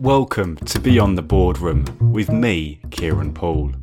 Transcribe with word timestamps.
Welcome 0.00 0.56
to 0.56 0.80
Beyond 0.80 1.18
the 1.18 1.22
Boardroom 1.22 1.84
with 2.00 2.32
me, 2.32 2.80
Kieran 2.90 3.34
Poole, 3.34 3.74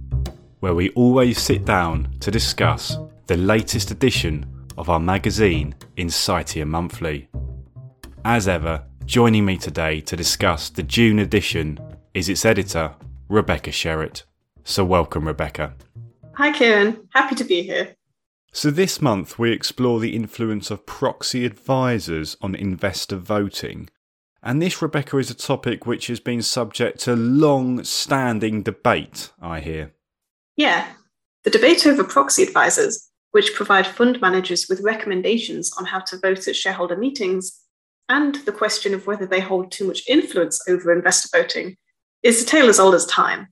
where 0.61 0.73
we 0.73 0.89
always 0.95 1.39
sit 1.39 1.63
down 1.63 2.17
to 2.21 2.31
discuss 2.31 2.97
the 3.27 3.37
latest 3.37 3.91
edition 3.91 4.65
of 4.79 4.89
our 4.89 4.99
magazine, 4.99 5.75
Insightia 5.95 6.65
Monthly. 6.65 7.29
As 8.25 8.47
ever, 8.47 8.83
joining 9.05 9.45
me 9.45 9.57
today 9.57 10.01
to 10.01 10.15
discuss 10.15 10.71
the 10.71 10.81
June 10.81 11.19
edition 11.19 11.77
is 12.15 12.29
its 12.29 12.45
editor, 12.45 12.95
Rebecca 13.29 13.69
Sherratt. 13.69 14.23
So, 14.63 14.83
welcome, 14.83 15.27
Rebecca. 15.27 15.75
Hi, 16.33 16.51
Kieran. 16.51 17.07
Happy 17.13 17.35
to 17.35 17.43
be 17.43 17.61
here. 17.61 17.95
So, 18.51 18.71
this 18.71 19.03
month 19.03 19.37
we 19.37 19.51
explore 19.51 19.99
the 19.99 20.15
influence 20.15 20.71
of 20.71 20.87
proxy 20.87 21.45
advisors 21.45 22.35
on 22.41 22.55
investor 22.55 23.17
voting 23.17 23.91
and 24.43 24.61
this, 24.61 24.81
Rebecca, 24.81 25.17
is 25.17 25.31
a 25.31 25.35
topic 25.35 25.85
which 25.85 26.07
has 26.07 26.19
been 26.19 26.41
subject 26.41 26.99
to 27.01 27.15
long 27.15 27.83
standing 27.83 28.63
debate, 28.63 29.31
I 29.41 29.59
hear. 29.59 29.93
Yeah, 30.55 30.87
the 31.43 31.49
debate 31.49 31.85
over 31.87 32.03
proxy 32.03 32.43
advisors, 32.43 33.09
which 33.31 33.53
provide 33.55 33.87
fund 33.87 34.21
managers 34.21 34.67
with 34.69 34.81
recommendations 34.81 35.71
on 35.77 35.85
how 35.85 35.99
to 35.99 36.19
vote 36.19 36.47
at 36.47 36.55
shareholder 36.55 36.97
meetings, 36.97 37.61
and 38.09 38.35
the 38.45 38.51
question 38.51 38.93
of 38.93 39.07
whether 39.07 39.25
they 39.25 39.39
hold 39.39 39.71
too 39.71 39.85
much 39.87 40.07
influence 40.07 40.61
over 40.67 40.93
investor 40.93 41.29
voting, 41.37 41.77
is 42.23 42.41
a 42.41 42.45
tale 42.45 42.69
as 42.69 42.79
old 42.79 42.95
as 42.95 43.05
time. 43.05 43.47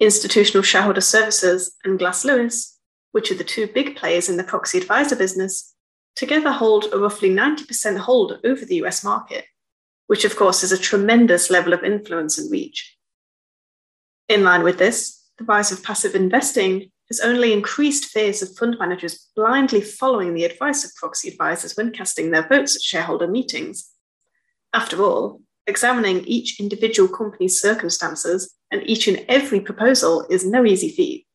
Institutional 0.00 0.62
Shareholder 0.62 1.00
Services 1.00 1.74
and 1.84 1.98
Glass 1.98 2.24
Lewis, 2.24 2.78
which 3.12 3.30
are 3.30 3.36
the 3.36 3.44
two 3.44 3.66
big 3.66 3.96
players 3.96 4.28
in 4.28 4.36
the 4.36 4.44
proxy 4.44 4.78
advisor 4.78 5.16
business, 5.16 5.74
together 6.14 6.52
hold 6.52 6.86
a 6.92 6.98
roughly 6.98 7.30
90% 7.30 7.98
hold 7.98 8.38
over 8.44 8.64
the 8.64 8.76
US 8.76 9.02
market 9.02 9.44
which 10.08 10.24
of 10.24 10.36
course 10.36 10.64
is 10.64 10.72
a 10.72 10.78
tremendous 10.78 11.50
level 11.50 11.72
of 11.72 11.84
influence 11.84 12.36
and 12.38 12.50
reach. 12.50 12.96
In 14.28 14.42
line 14.42 14.64
with 14.64 14.78
this, 14.78 15.24
the 15.38 15.44
rise 15.44 15.70
of 15.70 15.84
passive 15.84 16.14
investing 16.14 16.90
has 17.08 17.20
only 17.20 17.52
increased 17.52 18.06
fears 18.06 18.42
of 18.42 18.54
fund 18.56 18.76
managers 18.78 19.28
blindly 19.36 19.80
following 19.80 20.34
the 20.34 20.44
advice 20.44 20.84
of 20.84 20.94
proxy 20.96 21.28
advisors 21.28 21.76
when 21.76 21.92
casting 21.92 22.30
their 22.30 22.46
votes 22.46 22.76
at 22.76 22.82
shareholder 22.82 23.26
meetings. 23.26 23.90
After 24.74 25.02
all, 25.02 25.40
examining 25.66 26.24
each 26.24 26.58
individual 26.58 27.08
company's 27.08 27.60
circumstances 27.60 28.54
and 28.70 28.82
each 28.84 29.08
and 29.08 29.24
every 29.28 29.60
proposal 29.60 30.26
is 30.28 30.44
no 30.44 30.64
easy 30.64 30.90
feat. 30.90 31.26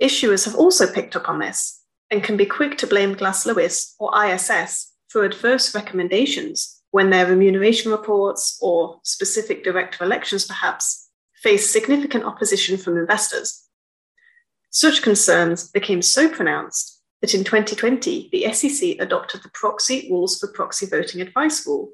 Issuers 0.00 0.44
have 0.44 0.56
also 0.56 0.92
picked 0.92 1.14
up 1.14 1.28
on 1.28 1.38
this 1.38 1.80
and 2.10 2.22
can 2.22 2.36
be 2.36 2.46
quick 2.46 2.76
to 2.78 2.86
blame 2.86 3.14
Glass 3.14 3.46
Lewis 3.46 3.94
or 3.98 4.12
ISS 4.24 4.91
for 5.12 5.24
adverse 5.24 5.74
recommendations 5.74 6.80
when 6.90 7.10
their 7.10 7.26
remuneration 7.26 7.92
reports 7.92 8.58
or 8.62 8.98
specific 9.04 9.62
director 9.62 10.02
elections, 10.04 10.46
perhaps, 10.46 11.10
face 11.42 11.70
significant 11.70 12.24
opposition 12.24 12.78
from 12.78 12.96
investors. 12.96 13.68
Such 14.70 15.02
concerns 15.02 15.70
became 15.70 16.00
so 16.00 16.28
pronounced 16.28 17.02
that 17.20 17.34
in 17.34 17.44
2020, 17.44 18.30
the 18.32 18.52
SEC 18.52 18.96
adopted 19.00 19.42
the 19.42 19.50
Proxy 19.50 20.08
Rules 20.10 20.38
for 20.38 20.48
Proxy 20.48 20.86
Voting 20.86 21.20
Advice 21.20 21.66
Rule 21.66 21.90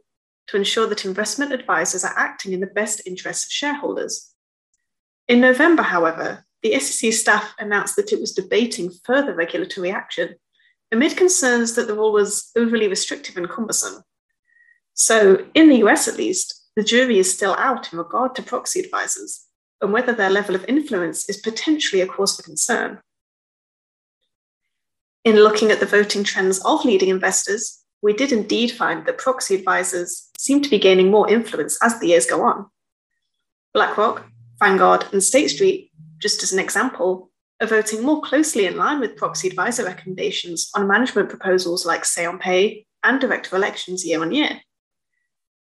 to 0.46 0.56
ensure 0.56 0.86
that 0.86 1.05
investment 1.05 1.52
advisors 1.52 2.05
are 2.05 2.14
acting 2.16 2.52
in 2.52 2.61
the 2.61 2.66
best 2.66 3.02
interests 3.05 3.46
of 3.46 3.52
shareholders. 3.52 4.33
In 5.27 5.41
November, 5.41 5.83
however, 5.83 6.46
the 6.62 6.78
SEC 6.78 7.12
staff 7.12 7.55
announced 7.58 7.96
that 7.96 8.12
it 8.12 8.20
was 8.20 8.33
debating 8.33 8.91
further 9.05 9.34
regulatory 9.34 9.91
action 9.91 10.36
amid 10.92 11.17
concerns 11.17 11.75
that 11.75 11.86
the 11.86 11.94
rule 11.94 12.12
was 12.12 12.50
overly 12.56 12.89
restrictive 12.89 13.36
and 13.36 13.48
cumbersome. 13.48 14.03
So, 14.95 15.47
in 15.55 15.69
the 15.69 15.84
US 15.84 16.08
at 16.08 16.17
least, 16.17 16.69
the 16.77 16.83
jury 16.83 17.19
is 17.19 17.34
still 17.34 17.55
out 17.55 17.92
in 17.92 17.98
regard 17.98 18.34
to 18.34 18.42
proxy 18.42 18.80
advisors 18.80 19.46
and 19.80 19.92
whether 19.92 20.13
their 20.13 20.30
level 20.30 20.55
of 20.55 20.64
influence 20.67 21.29
is 21.29 21.36
potentially 21.36 22.02
a 22.02 22.07
cause 22.07 22.36
for 22.36 22.42
concern. 22.42 23.01
In 25.24 25.36
looking 25.36 25.70
at 25.70 25.80
the 25.80 25.86
voting 25.86 26.24
trends 26.24 26.64
of 26.64 26.85
leading 26.85 27.08
investors, 27.08 27.84
we 28.01 28.13
did 28.13 28.33
indeed 28.33 28.70
find 28.70 29.05
that 29.07 29.18
proxy 29.18 29.55
advisors 29.55 30.30
seem 30.39 30.63
to 30.63 30.70
be 30.70 30.79
gaining 30.79 31.11
more 31.11 31.29
influence 31.29 31.79
as 31.83 31.98
the 31.98 32.08
years 32.08 32.27
go 32.27 32.42
on. 32.42 32.67
BlackRock, 33.74 34.24
Vanguard, 34.58 35.07
and 35.13 35.23
State 35.23 35.48
Street, 35.48 35.90
just 36.18 36.42
as 36.42 36.52
an 36.52 36.58
example, 36.58 37.27
are 37.61 37.67
voting 37.67 38.02
more 38.02 38.20
closely 38.23 38.67
in 38.67 38.77
line 38.77 39.01
with 39.01 39.17
proxy 39.17 39.48
advisor 39.48 39.85
recommendations 39.85 40.70
on 40.74 40.86
management 40.86 41.29
proposals 41.29 41.85
like 41.85 42.05
say 42.05 42.24
on 42.24 42.39
pay 42.39 42.86
and 43.02 43.20
director 43.20 43.57
elections 43.57 44.07
year 44.07 44.23
on 44.23 44.33
year. 44.33 44.61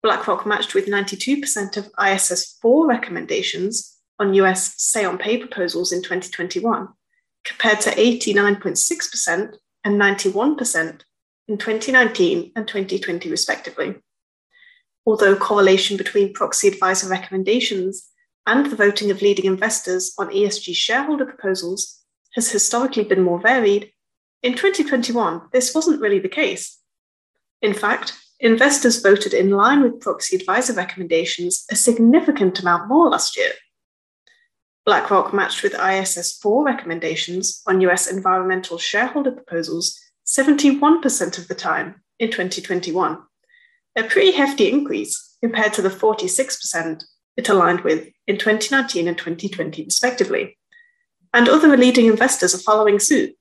BlackRock 0.04 0.46
matched 0.46 0.74
with 0.74 0.88
92% 0.88 1.78
of 1.78 1.90
ISS 2.04 2.58
4 2.62 2.88
recommendations 2.88 3.98
on 4.20 4.34
US 4.36 4.82
say 4.82 5.06
on 5.06 5.18
pay 5.18 5.38
proposals 5.38 5.92
in 5.92 6.02
2021, 6.02 6.88
compared 7.44 7.82
to 7.82 7.90
89.6% 7.92 9.56
and 9.84 10.00
91% 10.00 11.02
in 11.48 11.58
2019 11.58 12.52
and 12.56 12.68
2020, 12.68 13.30
respectively. 13.30 13.96
Although 15.06 15.36
correlation 15.36 15.98
between 15.98 16.34
proxy 16.34 16.68
advisor 16.68 17.08
recommendations 17.08 18.11
and 18.48 18.66
the 18.66 18.76
voting 18.76 19.12
of 19.12 19.22
leading 19.22 19.46
investors 19.46 20.14
on 20.18 20.30
ESG 20.30 20.76
shareholder 20.76 21.26
proposals 21.26 22.00
has 22.36 22.52
historically 22.52 23.04
been 23.04 23.22
more 23.22 23.40
varied, 23.40 23.92
in 24.44 24.54
2021, 24.54 25.42
this 25.54 25.76
wasn't 25.76 26.02
really 26.02 26.20
the 26.20 26.28
case. 26.28 26.80
In 27.62 27.74
fact, 27.74 28.18
investors 28.40 29.02
voted 29.02 29.34
in 29.34 29.52
line 29.52 29.84
with 29.84 30.02
proxy 30.02 30.36
advisor 30.36 30.74
recommendations 30.74 31.66
a 31.70 31.76
significant 31.76 32.60
amount 32.60 32.88
more 32.88 33.10
last 33.10 33.38
year. 33.38 33.52
BlackRock 34.84 35.32
matched 35.32 35.62
with 35.62 35.76
ISS 35.80 36.38
4 36.40 36.66
recommendations 36.66 37.62
on 37.68 37.82
US 37.82 38.08
environmental 38.08 38.80
shareholder 38.80 39.32
proposals 39.32 40.00
71% 40.26 41.38
of 41.38 41.48
the 41.48 41.56
time 41.56 42.02
in 42.18 42.32
2021, 42.32 43.20
a 43.96 44.04
pretty 44.04 44.32
hefty 44.32 44.72
increase 44.72 45.38
compared 45.44 45.74
to 45.74 45.84
the 45.84 45.90
46% 45.90 47.04
it 47.42 47.50
aligned 47.50 47.82
with 47.82 48.08
in 48.28 48.38
2019 48.38 49.08
and 49.08 49.18
2020, 49.18 49.84
respectively. 49.84 50.58
And 51.34 51.50
other 51.50 51.76
leading 51.76 52.06
investors 52.06 52.54
are 52.54 52.60
following 52.60 53.00
suit. 53.00 53.36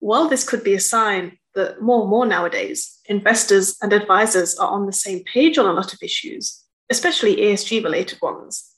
While 0.00 0.28
this 0.28 0.48
could 0.48 0.64
be 0.64 0.74
a 0.74 0.80
sign 0.80 1.38
that 1.54 1.80
more 1.80 2.00
and 2.00 2.10
more 2.10 2.26
nowadays, 2.26 2.98
investors 3.06 3.76
and 3.82 3.92
advisors 3.92 4.56
are 4.56 4.68
on 4.68 4.86
the 4.86 4.92
same 4.92 5.22
page 5.24 5.58
on 5.58 5.66
a 5.66 5.72
lot 5.72 5.92
of 5.92 6.02
issues, 6.02 6.64
especially 6.90 7.36
ESG 7.36 7.84
related 7.84 8.18
ones, 8.22 8.72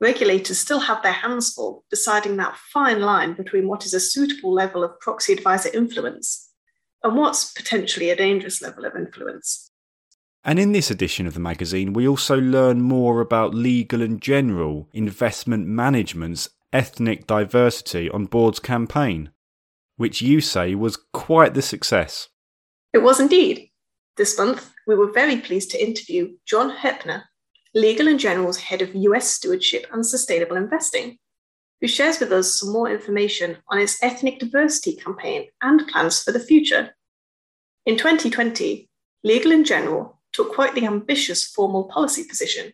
regulators 0.00 0.58
still 0.58 0.80
have 0.80 1.02
their 1.02 1.12
hands 1.12 1.54
full 1.54 1.84
deciding 1.90 2.36
that 2.36 2.56
fine 2.56 3.00
line 3.00 3.32
between 3.32 3.66
what 3.66 3.86
is 3.86 3.94
a 3.94 4.00
suitable 4.00 4.52
level 4.52 4.84
of 4.84 4.98
proxy 5.00 5.32
advisor 5.32 5.70
influence 5.72 6.50
and 7.02 7.16
what's 7.16 7.52
potentially 7.52 8.10
a 8.10 8.16
dangerous 8.16 8.60
level 8.60 8.84
of 8.84 8.96
influence. 8.96 9.70
And 10.46 10.58
in 10.58 10.72
this 10.72 10.90
edition 10.90 11.26
of 11.26 11.32
the 11.32 11.40
magazine, 11.40 11.94
we 11.94 12.06
also 12.06 12.38
learn 12.38 12.82
more 12.82 13.22
about 13.22 13.54
Legal 13.54 14.02
and 14.02 14.20
General 14.20 14.90
Investment 14.92 15.66
Management's 15.66 16.50
ethnic 16.70 17.26
diversity 17.26 18.10
on 18.10 18.26
board's 18.26 18.58
campaign, 18.58 19.30
which 19.96 20.20
you 20.20 20.42
say 20.42 20.74
was 20.74 20.98
quite 21.14 21.54
the 21.54 21.62
success. 21.62 22.28
It 22.92 22.98
was 22.98 23.20
indeed. 23.20 23.70
This 24.18 24.36
month, 24.36 24.70
we 24.86 24.94
were 24.94 25.10
very 25.10 25.38
pleased 25.38 25.70
to 25.70 25.82
interview 25.82 26.36
John 26.44 26.70
Hoeppner, 26.70 27.22
Legal 27.74 28.06
and 28.06 28.20
General's 28.20 28.58
head 28.58 28.82
of 28.82 28.94
US 28.94 29.30
Stewardship 29.30 29.86
and 29.92 30.06
Sustainable 30.06 30.56
Investing, 30.56 31.16
who 31.80 31.88
shares 31.88 32.20
with 32.20 32.32
us 32.32 32.60
some 32.60 32.70
more 32.70 32.90
information 32.90 33.56
on 33.68 33.78
its 33.78 34.02
ethnic 34.02 34.40
diversity 34.40 34.94
campaign 34.96 35.46
and 35.62 35.88
plans 35.88 36.22
for 36.22 36.32
the 36.32 36.38
future. 36.38 36.94
In 37.86 37.96
2020, 37.96 38.90
Legal 39.24 39.52
and 39.52 39.64
General 39.64 40.20
took 40.34 40.52
quite 40.52 40.74
the 40.74 40.84
ambitious 40.84 41.46
formal 41.46 41.84
policy 41.84 42.24
position, 42.24 42.72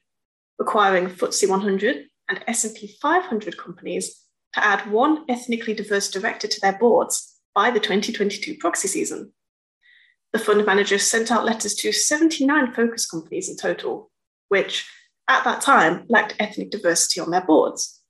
requiring 0.58 1.06
FTSE 1.06 1.48
100 1.48 2.06
and 2.28 2.44
S&P 2.48 2.96
500 3.00 3.56
companies 3.56 4.24
to 4.54 4.64
add 4.64 4.90
one 4.90 5.24
ethnically 5.28 5.74
diverse 5.74 6.10
director 6.10 6.48
to 6.48 6.60
their 6.60 6.78
boards 6.78 7.36
by 7.54 7.70
the 7.70 7.78
2022 7.78 8.56
proxy 8.56 8.88
season. 8.88 9.32
The 10.32 10.38
fund 10.38 10.64
manager 10.64 10.98
sent 10.98 11.30
out 11.30 11.44
letters 11.44 11.74
to 11.76 11.92
79 11.92 12.72
focus 12.72 13.06
companies 13.06 13.48
in 13.48 13.56
total, 13.56 14.10
which 14.48 14.88
at 15.28 15.44
that 15.44 15.60
time 15.60 16.06
lacked 16.08 16.36
ethnic 16.38 16.70
diversity 16.70 17.20
on 17.20 17.30
their 17.30 17.44
boards. 17.44 18.00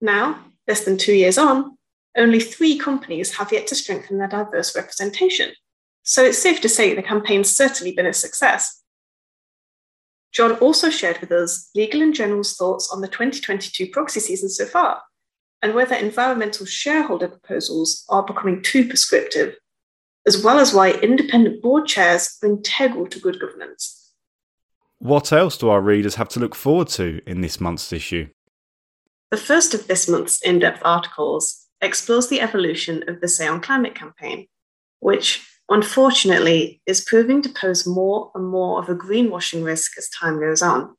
Now, 0.00 0.44
less 0.68 0.84
than 0.84 0.96
two 0.96 1.14
years 1.14 1.38
on, 1.38 1.76
only 2.16 2.40
three 2.40 2.78
companies 2.78 3.36
have 3.36 3.52
yet 3.52 3.66
to 3.68 3.74
strengthen 3.74 4.18
their 4.18 4.28
diverse 4.28 4.74
representation, 4.76 5.52
so 6.02 6.24
it's 6.24 6.38
safe 6.38 6.60
to 6.62 6.68
say 6.68 6.94
the 6.94 7.02
campaign's 7.02 7.50
certainly 7.54 7.92
been 7.92 8.06
a 8.06 8.12
success. 8.12 8.82
John 10.32 10.52
also 10.58 10.90
shared 10.90 11.18
with 11.20 11.32
us 11.32 11.70
Legal 11.74 12.02
and 12.02 12.14
General's 12.14 12.56
thoughts 12.56 12.90
on 12.92 13.00
the 13.00 13.08
2022 13.08 13.88
proxy 13.88 14.20
season 14.20 14.48
so 14.48 14.64
far, 14.64 15.02
and 15.60 15.74
whether 15.74 15.94
environmental 15.94 16.66
shareholder 16.66 17.28
proposals 17.28 18.04
are 18.08 18.24
becoming 18.24 18.62
too 18.62 18.86
prescriptive, 18.86 19.56
as 20.26 20.42
well 20.42 20.58
as 20.58 20.72
why 20.72 20.92
independent 20.92 21.60
board 21.62 21.86
chairs 21.86 22.38
are 22.42 22.48
integral 22.48 23.06
to 23.08 23.18
good 23.18 23.40
governance. 23.40 24.12
what 24.98 25.32
else 25.32 25.56
do 25.56 25.68
our 25.68 25.80
readers 25.80 26.16
have 26.16 26.28
to 26.28 26.40
look 26.40 26.54
forward 26.54 26.86
to 26.86 27.20
in 27.26 27.40
this 27.40 27.60
month's 27.60 27.92
issue? 27.92 28.28
The 29.30 29.36
first 29.36 29.74
of 29.74 29.86
this 29.86 30.08
month's 30.08 30.42
in 30.42 30.58
depth 30.58 30.82
articles 30.84 31.66
explores 31.80 32.28
the 32.28 32.40
evolution 32.40 33.08
of 33.08 33.20
the 33.20 33.28
Say 33.28 33.46
on 33.46 33.60
Climate 33.60 33.94
campaign, 33.94 34.46
which 34.98 35.49
unfortunately 35.70 36.80
is 36.86 37.00
proving 37.00 37.40
to 37.42 37.48
pose 37.48 37.86
more 37.86 38.30
and 38.34 38.46
more 38.46 38.78
of 38.80 38.88
a 38.88 38.94
greenwashing 38.94 39.64
risk 39.64 39.96
as 39.96 40.08
time 40.10 40.38
goes 40.40 40.62
on. 40.62 40.94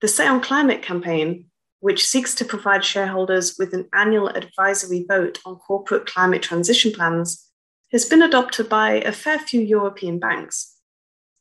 The 0.00 0.08
Say 0.08 0.26
on 0.26 0.40
Climate 0.40 0.82
campaign, 0.82 1.46
which 1.80 2.06
seeks 2.06 2.34
to 2.36 2.44
provide 2.44 2.84
shareholders 2.84 3.56
with 3.58 3.74
an 3.74 3.88
annual 3.92 4.28
advisory 4.28 5.04
vote 5.08 5.40
on 5.44 5.56
corporate 5.56 6.06
climate 6.06 6.42
transition 6.42 6.92
plans, 6.92 7.48
has 7.90 8.04
been 8.04 8.22
adopted 8.22 8.68
by 8.68 8.92
a 8.92 9.12
fair 9.12 9.38
few 9.38 9.60
European 9.60 10.18
banks, 10.18 10.76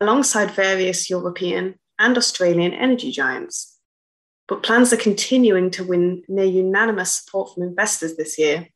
alongside 0.01 0.51
various 0.51 1.09
European 1.09 1.75
and 1.97 2.17
Australian 2.17 2.73
energy 2.73 3.11
giants 3.11 3.71
but 4.51 4.63
plans 4.63 4.91
are 4.91 4.97
continuing 4.97 5.71
to 5.71 5.81
win 5.81 6.23
near 6.27 6.43
unanimous 6.43 7.15
support 7.15 7.53
from 7.53 7.63
investors 7.63 8.17
this 8.17 8.37
year, 8.37 8.67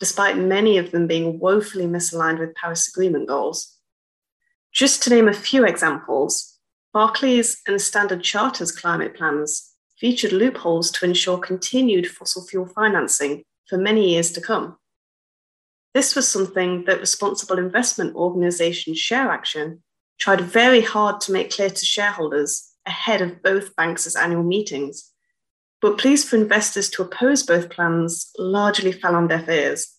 despite 0.00 0.36
many 0.36 0.78
of 0.78 0.90
them 0.90 1.06
being 1.06 1.38
woefully 1.38 1.86
misaligned 1.86 2.38
with 2.38 2.54
Paris 2.54 2.88
Agreement 2.88 3.28
goals. 3.28 3.78
Just 4.72 5.02
to 5.02 5.10
name 5.10 5.28
a 5.28 5.32
few 5.32 5.64
examples, 5.64 6.58
Barclays 6.92 7.60
and 7.66 7.80
Standard 7.80 8.22
Chartered's 8.22 8.72
climate 8.72 9.16
plans 9.16 9.74
featured 9.98 10.32
loopholes 10.32 10.90
to 10.92 11.04
ensure 11.04 11.38
continued 11.38 12.08
fossil 12.08 12.44
fuel 12.46 12.66
financing 12.66 13.44
for 13.68 13.78
many 13.78 14.10
years 14.12 14.30
to 14.32 14.40
come. 14.40 14.76
This 15.94 16.16
was 16.16 16.28
something 16.28 16.84
that 16.86 17.00
responsible 17.00 17.58
investment 17.58 18.16
organisation 18.16 18.94
ShareAction 18.94 19.78
tried 20.18 20.40
very 20.40 20.80
hard 20.80 21.20
to 21.22 21.32
make 21.32 21.50
clear 21.50 21.70
to 21.70 21.84
shareholders 21.84 22.70
ahead 22.84 23.22
of 23.22 23.42
both 23.42 23.74
banks' 23.76 24.16
annual 24.16 24.42
meetings 24.42 25.13
but 25.84 25.98
pleas 25.98 26.24
for 26.24 26.36
investors 26.36 26.88
to 26.88 27.02
oppose 27.02 27.42
both 27.42 27.68
plans 27.68 28.30
largely 28.38 28.90
fell 28.90 29.14
on 29.14 29.28
deaf 29.28 29.46
ears. 29.50 29.98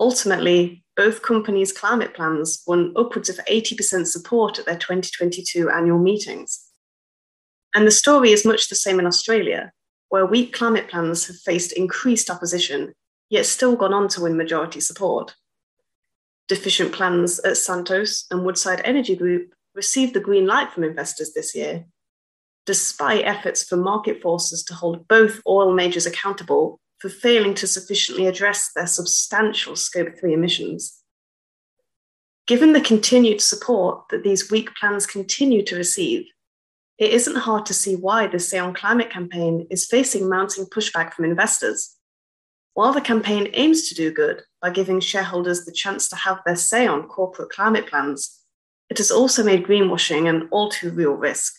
Ultimately, 0.00 0.86
both 0.96 1.20
companies' 1.20 1.70
climate 1.70 2.14
plans 2.14 2.62
won 2.66 2.94
upwards 2.96 3.28
of 3.28 3.36
80% 3.46 4.06
support 4.06 4.58
at 4.58 4.64
their 4.64 4.78
2022 4.78 5.68
annual 5.68 5.98
meetings. 5.98 6.70
And 7.74 7.86
the 7.86 7.90
story 7.90 8.32
is 8.32 8.46
much 8.46 8.70
the 8.70 8.74
same 8.74 8.98
in 8.98 9.04
Australia, 9.04 9.70
where 10.08 10.24
weak 10.24 10.54
climate 10.54 10.88
plans 10.88 11.26
have 11.26 11.36
faced 11.44 11.72
increased 11.72 12.30
opposition, 12.30 12.94
yet 13.28 13.44
still 13.44 13.76
gone 13.76 13.92
on 13.92 14.08
to 14.08 14.22
win 14.22 14.38
majority 14.38 14.80
support. 14.80 15.34
Deficient 16.48 16.92
plans 16.92 17.38
at 17.40 17.58
Santos 17.58 18.24
and 18.30 18.46
Woodside 18.46 18.80
Energy 18.82 19.14
Group 19.14 19.52
received 19.74 20.14
the 20.14 20.20
green 20.20 20.46
light 20.46 20.72
from 20.72 20.84
investors 20.84 21.34
this 21.34 21.54
year, 21.54 21.84
despite 22.66 23.24
efforts 23.24 23.62
for 23.62 23.76
market 23.76 24.20
forces 24.20 24.62
to 24.64 24.74
hold 24.74 25.08
both 25.08 25.40
oil 25.46 25.72
majors 25.72 26.06
accountable 26.06 26.80
for 26.98 27.08
failing 27.08 27.54
to 27.54 27.66
sufficiently 27.66 28.26
address 28.26 28.70
their 28.74 28.86
substantial 28.86 29.76
Scope 29.76 30.18
3 30.18 30.32
emissions. 30.32 31.02
Given 32.46 32.72
the 32.72 32.80
continued 32.80 33.40
support 33.40 34.04
that 34.10 34.22
these 34.22 34.50
weak 34.50 34.74
plans 34.74 35.06
continue 35.06 35.64
to 35.64 35.76
receive, 35.76 36.26
it 36.98 37.12
isn't 37.12 37.36
hard 37.36 37.66
to 37.66 37.74
see 37.74 37.94
why 37.94 38.26
the 38.26 38.38
Say 38.38 38.58
on 38.58 38.72
Climate 38.72 39.10
campaign 39.10 39.66
is 39.70 39.86
facing 39.86 40.28
mounting 40.28 40.64
pushback 40.64 41.12
from 41.12 41.26
investors. 41.26 41.96
While 42.74 42.92
the 42.92 43.00
campaign 43.00 43.48
aims 43.52 43.88
to 43.88 43.94
do 43.94 44.12
good 44.12 44.42
by 44.62 44.70
giving 44.70 45.00
shareholders 45.00 45.64
the 45.64 45.72
chance 45.72 46.08
to 46.08 46.16
have 46.16 46.40
their 46.46 46.56
say 46.56 46.86
on 46.86 47.08
corporate 47.08 47.50
climate 47.50 47.86
plans, 47.86 48.42
it 48.88 48.98
has 48.98 49.10
also 49.10 49.42
made 49.42 49.66
greenwashing 49.66 50.28
an 50.28 50.48
all 50.50 50.70
too 50.70 50.90
real 50.90 51.12
risk. 51.12 51.54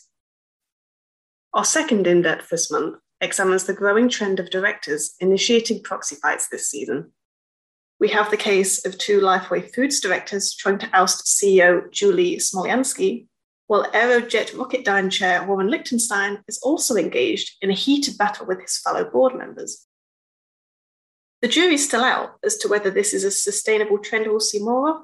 Our 1.54 1.64
second 1.64 2.06
in 2.06 2.22
depth 2.22 2.50
this 2.50 2.70
month 2.70 2.96
examines 3.20 3.64
the 3.64 3.72
growing 3.72 4.08
trend 4.08 4.38
of 4.38 4.50
directors 4.50 5.14
initiating 5.18 5.82
proxy 5.82 6.16
fights 6.16 6.48
this 6.48 6.68
season. 6.68 7.12
We 7.98 8.08
have 8.08 8.30
the 8.30 8.36
case 8.36 8.84
of 8.84 8.98
two 8.98 9.20
Lifeway 9.20 9.74
Foods 9.74 9.98
directors 10.00 10.54
trying 10.54 10.78
to 10.78 10.90
oust 10.92 11.24
CEO 11.26 11.90
Julie 11.90 12.36
Smolyansky, 12.36 13.26
while 13.66 13.90
Aerojet 13.92 14.52
Rocketdyne 14.52 15.10
chair 15.10 15.44
Warren 15.44 15.70
Lichtenstein 15.70 16.44
is 16.46 16.58
also 16.62 16.96
engaged 16.96 17.56
in 17.62 17.70
a 17.70 17.74
heated 17.74 18.18
battle 18.18 18.46
with 18.46 18.60
his 18.60 18.78
fellow 18.78 19.04
board 19.10 19.34
members. 19.34 19.86
The 21.40 21.48
jury's 21.48 21.86
still 21.86 22.04
out 22.04 22.36
as 22.44 22.56
to 22.58 22.68
whether 22.68 22.90
this 22.90 23.14
is 23.14 23.24
a 23.24 23.30
sustainable 23.30 23.98
trend 23.98 24.26
we'll 24.26 24.40
see 24.40 24.60
more 24.60 24.90
of, 24.90 24.96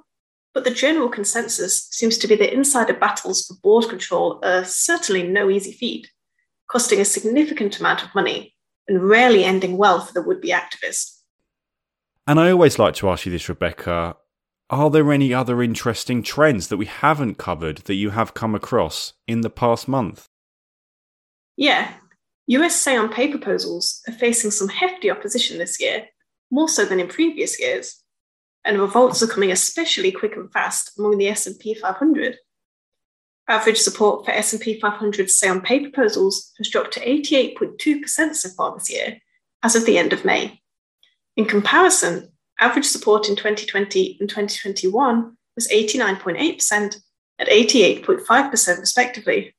but 0.52 0.64
the 0.64 0.70
general 0.70 1.08
consensus 1.08 1.88
seems 1.90 2.18
to 2.18 2.28
be 2.28 2.36
that 2.36 2.52
insider 2.52 2.94
battles 2.94 3.46
for 3.46 3.54
board 3.62 3.88
control 3.88 4.40
are 4.42 4.64
certainly 4.64 5.22
no 5.24 5.50
easy 5.50 5.72
feat 5.72 6.10
costing 6.70 7.00
a 7.00 7.04
significant 7.04 7.78
amount 7.78 8.02
of 8.02 8.14
money 8.14 8.54
and 8.88 9.08
rarely 9.08 9.44
ending 9.44 9.76
well 9.76 10.00
for 10.00 10.12
the 10.12 10.22
would 10.22 10.40
be 10.40 10.50
activist. 10.50 11.20
And 12.26 12.40
I 12.40 12.50
always 12.50 12.78
like 12.78 12.94
to 12.96 13.10
ask 13.10 13.26
you 13.26 13.32
this, 13.32 13.48
Rebecca. 13.48 14.16
Are 14.70 14.90
there 14.90 15.12
any 15.12 15.34
other 15.34 15.62
interesting 15.62 16.22
trends 16.22 16.68
that 16.68 16.78
we 16.78 16.86
haven't 16.86 17.36
covered 17.36 17.78
that 17.78 17.94
you 17.94 18.10
have 18.10 18.34
come 18.34 18.54
across 18.54 19.12
in 19.26 19.42
the 19.42 19.50
past 19.50 19.86
month? 19.86 20.26
Yeah. 21.56 21.92
US 22.46 22.76
say 22.76 22.96
on 22.96 23.10
pay 23.10 23.28
proposals 23.28 24.00
are 24.08 24.14
facing 24.14 24.50
some 24.50 24.68
hefty 24.68 25.10
opposition 25.10 25.58
this 25.58 25.80
year, 25.80 26.06
more 26.50 26.68
so 26.68 26.84
than 26.84 27.00
in 27.00 27.08
previous 27.08 27.60
years. 27.60 28.02
And 28.64 28.80
revolts 28.80 29.22
are 29.22 29.26
coming 29.26 29.52
especially 29.52 30.10
quick 30.10 30.36
and 30.36 30.50
fast 30.50 30.98
among 30.98 31.18
the 31.18 31.28
S&P 31.28 31.74
500. 31.74 32.38
Average 33.46 33.78
support 33.78 34.24
for 34.24 34.30
S&P 34.30 34.80
500 34.80 35.28
say 35.28 35.48
on 35.48 35.60
pay 35.60 35.80
proposals 35.80 36.52
has 36.58 36.68
dropped 36.68 36.92
to 36.94 37.00
88.2% 37.00 38.34
so 38.34 38.48
far 38.50 38.74
this 38.74 38.90
year, 38.90 39.18
as 39.62 39.76
of 39.76 39.84
the 39.84 39.98
end 39.98 40.12
of 40.12 40.24
May. 40.24 40.60
In 41.36 41.44
comparison, 41.44 42.32
average 42.58 42.86
support 42.86 43.28
in 43.28 43.36
2020 43.36 44.16
and 44.20 44.28
2021 44.28 45.36
was 45.56 45.68
89.8% 45.68 47.00
and 47.38 47.48
88.5% 47.48 48.80
respectively. 48.80 49.54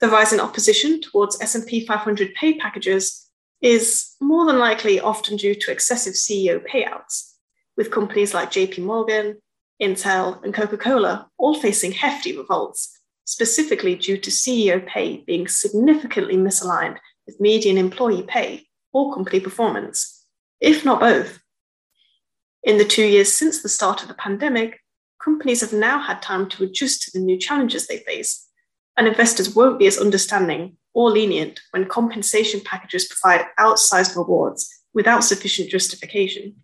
The 0.00 0.08
rise 0.08 0.32
in 0.32 0.38
opposition 0.38 1.00
towards 1.00 1.40
S&P 1.40 1.84
500 1.84 2.34
pay 2.34 2.54
packages 2.54 3.28
is 3.60 4.14
more 4.20 4.46
than 4.46 4.58
likely 4.58 5.00
often 5.00 5.36
due 5.36 5.54
to 5.56 5.72
excessive 5.72 6.14
CEO 6.14 6.64
payouts, 6.64 7.32
with 7.76 7.90
companies 7.90 8.34
like 8.34 8.52
JP 8.52 8.84
Morgan, 8.84 9.38
Intel, 9.80 10.42
and 10.42 10.52
Coca 10.52 10.76
Cola 10.76 11.28
all 11.38 11.54
facing 11.60 11.92
hefty 11.92 12.36
revolts, 12.36 12.98
specifically 13.24 13.94
due 13.94 14.18
to 14.18 14.30
CEO 14.30 14.84
pay 14.86 15.18
being 15.18 15.46
significantly 15.46 16.36
misaligned 16.36 16.98
with 17.26 17.40
median 17.40 17.78
employee 17.78 18.22
pay 18.22 18.66
or 18.92 19.14
company 19.14 19.40
performance, 19.40 20.24
if 20.60 20.84
not 20.84 21.00
both. 21.00 21.40
In 22.62 22.78
the 22.78 22.84
two 22.84 23.04
years 23.04 23.32
since 23.32 23.62
the 23.62 23.68
start 23.68 24.02
of 24.02 24.08
the 24.08 24.14
pandemic, 24.14 24.80
companies 25.22 25.60
have 25.60 25.72
now 25.72 25.98
had 25.98 26.22
time 26.22 26.48
to 26.48 26.64
adjust 26.64 27.02
to 27.02 27.10
the 27.12 27.24
new 27.24 27.38
challenges 27.38 27.86
they 27.86 27.98
face, 27.98 28.46
and 28.96 29.06
investors 29.06 29.54
won't 29.54 29.78
be 29.78 29.86
as 29.86 29.98
understanding 29.98 30.76
or 30.94 31.10
lenient 31.10 31.60
when 31.70 31.86
compensation 31.86 32.60
packages 32.64 33.06
provide 33.06 33.46
outsized 33.58 34.16
rewards 34.16 34.68
without 34.94 35.22
sufficient 35.22 35.70
justification. 35.70 36.56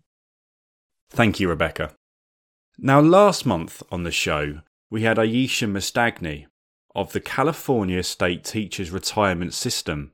Thank 1.09 1.39
you, 1.39 1.47
Rebecca. 1.47 1.93
Now, 2.77 2.99
last 2.99 3.45
month 3.45 3.81
on 3.89 4.03
the 4.03 4.11
show, 4.11 4.59
we 4.89 5.03
had 5.03 5.17
Aeisha 5.17 5.69
Mastagni 5.69 6.47
of 6.93 7.13
the 7.13 7.21
California 7.21 8.03
State 8.03 8.43
Teachers 8.43 8.91
Retirement 8.91 9.53
System. 9.53 10.11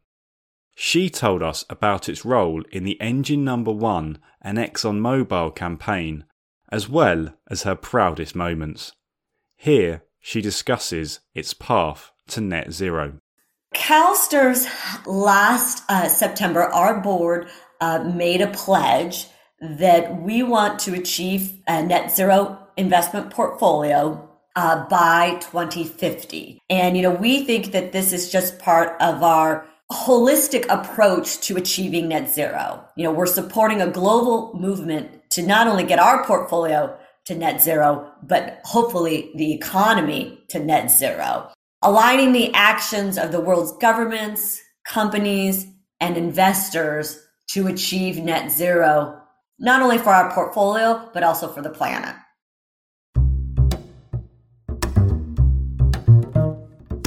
She 0.75 1.09
told 1.09 1.41
us 1.41 1.65
about 1.69 2.07
its 2.07 2.23
role 2.23 2.63
in 2.71 2.83
the 2.83 3.01
Engine 3.01 3.43
Number 3.43 3.71
One 3.71 4.19
and 4.41 4.59
ExxonMobil 4.59 5.55
campaign, 5.55 6.25
as 6.71 6.87
well 6.87 7.33
as 7.49 7.63
her 7.63 7.75
proudest 7.75 8.35
moments. 8.35 8.93
Here, 9.57 10.03
she 10.19 10.39
discusses 10.39 11.19
its 11.33 11.55
path 11.55 12.11
to 12.27 12.41
net 12.41 12.71
zero. 12.71 13.19
CalSTRS 13.73 15.07
last 15.07 15.83
uh, 15.89 16.07
September, 16.07 16.63
our 16.63 17.01
board 17.01 17.49
uh, 17.79 18.03
made 18.03 18.41
a 18.41 18.47
pledge 18.47 19.27
that 19.61 20.21
we 20.21 20.43
want 20.43 20.79
to 20.79 20.93
achieve 20.93 21.53
a 21.67 21.83
net 21.83 22.11
zero 22.11 22.57
investment 22.77 23.29
portfolio 23.29 24.27
uh, 24.55 24.87
by 24.87 25.37
2050. 25.41 26.59
And, 26.69 26.97
you 26.97 27.03
know, 27.03 27.11
we 27.11 27.45
think 27.45 27.71
that 27.71 27.91
this 27.91 28.11
is 28.11 28.31
just 28.31 28.59
part 28.59 28.99
of 29.01 29.23
our 29.23 29.67
holistic 29.91 30.65
approach 30.69 31.39
to 31.41 31.57
achieving 31.57 32.07
net 32.07 32.29
zero. 32.29 32.83
You 32.95 33.03
know, 33.03 33.11
we're 33.11 33.25
supporting 33.25 33.81
a 33.81 33.87
global 33.87 34.57
movement 34.57 35.29
to 35.31 35.41
not 35.41 35.67
only 35.67 35.83
get 35.83 35.99
our 35.99 36.25
portfolio 36.25 36.97
to 37.25 37.35
net 37.35 37.61
zero, 37.61 38.11
but 38.23 38.61
hopefully 38.63 39.31
the 39.35 39.53
economy 39.53 40.43
to 40.49 40.59
net 40.59 40.89
zero. 40.89 41.51
Aligning 41.81 42.31
the 42.31 42.53
actions 42.53 43.17
of 43.17 43.31
the 43.31 43.41
world's 43.41 43.73
governments, 43.77 44.61
companies, 44.87 45.67
and 45.99 46.17
investors 46.17 47.19
to 47.49 47.67
achieve 47.67 48.17
net 48.17 48.51
zero 48.51 49.20
not 49.61 49.83
only 49.83 49.99
for 49.99 50.09
our 50.09 50.33
portfolio, 50.33 51.07
but 51.13 51.23
also 51.23 51.47
for 51.47 51.61
the 51.61 51.69
planet. 51.69 52.15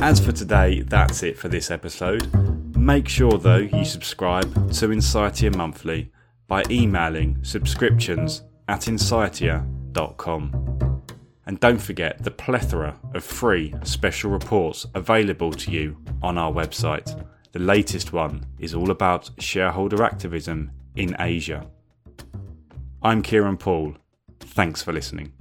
As 0.00 0.20
for 0.20 0.32
today, 0.32 0.82
that's 0.82 1.23
it 1.23 1.37
for 1.37 1.49
this 1.49 1.70
episode. 1.70 2.32
Make 2.76 3.08
sure 3.08 3.38
though 3.38 3.56
you 3.56 3.84
subscribe 3.84 4.52
to 4.73 4.88
Insightia 4.88 5.54
Monthly 5.56 6.12
by 6.46 6.62
emailing 6.70 7.42
subscriptions 7.42 8.42
at 8.68 8.82
insightia.com. 8.82 11.00
And 11.46 11.61
don't 11.61 11.80
forget 11.80 12.23
the 12.23 12.30
plethora 12.30 12.99
of 13.14 13.25
free 13.25 13.75
special 13.82 14.30
reports 14.30 14.87
available 14.94 15.52
to 15.52 15.70
you 15.70 15.96
on 16.23 16.38
our 16.38 16.52
website. 16.52 17.26
The 17.52 17.58
latest 17.58 18.12
one 18.12 18.46
is 18.58 18.75
all 18.75 18.90
about 18.90 19.30
shareholder 19.38 20.02
activism 20.02 20.70
in 20.94 21.16
Asia. 21.18 21.66
I'm 23.06 23.20
Kieran 23.20 23.58
Poole. 23.58 23.96
Thanks 24.40 24.80
for 24.80 24.90
listening. 24.90 25.34